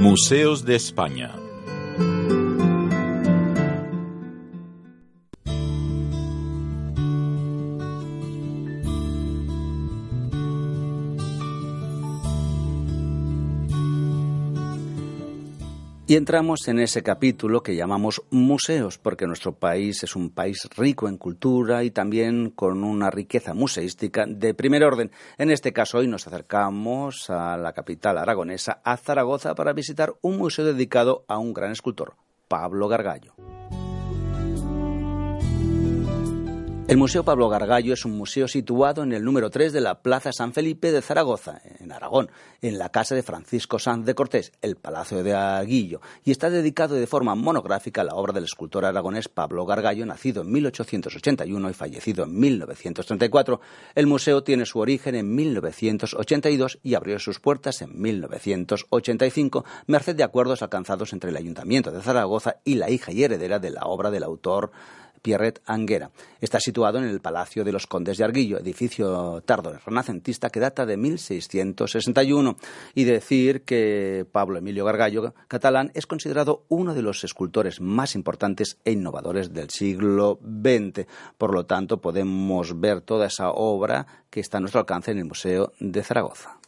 [0.00, 1.45] Museos de España.
[16.08, 21.08] Y entramos en ese capítulo que llamamos museos, porque nuestro país es un país rico
[21.08, 25.10] en cultura y también con una riqueza museística de primer orden.
[25.36, 30.38] En este caso, hoy nos acercamos a la capital aragonesa, a Zaragoza, para visitar un
[30.38, 32.14] museo dedicado a un gran escultor,
[32.46, 33.34] Pablo Gargallo.
[36.88, 40.30] El Museo Pablo Gargallo es un museo situado en el número 3 de la Plaza
[40.32, 42.30] San Felipe de Zaragoza, en Aragón,
[42.62, 46.94] en la casa de Francisco Sanz de Cortés, el Palacio de Aguillo, y está dedicado
[46.94, 51.74] de forma monográfica a la obra del escultor aragonés Pablo Gargallo, nacido en 1881 y
[51.74, 53.60] fallecido en 1934.
[53.96, 60.22] El museo tiene su origen en 1982 y abrió sus puertas en 1985, merced de
[60.22, 64.12] acuerdos alcanzados entre el Ayuntamiento de Zaragoza y la hija y heredera de la obra
[64.12, 64.70] del autor
[65.22, 66.10] Pierret Anguera.
[66.40, 70.86] Está situado en el Palacio de los Condes de Arguillo, edificio tardo renacentista que data
[70.86, 72.56] de 1661.
[72.94, 78.78] Y decir que Pablo Emilio Gargallo, catalán, es considerado uno de los escultores más importantes
[78.84, 81.06] e innovadores del siglo XX.
[81.38, 85.24] Por lo tanto, podemos ver toda esa obra que está a nuestro alcance en el
[85.24, 86.58] Museo de Zaragoza.